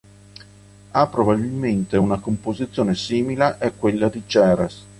[0.93, 4.83] Ha probabilmente una composizione simile a quella di Ceres.